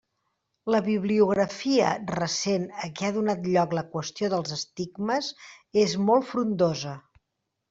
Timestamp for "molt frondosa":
6.09-6.97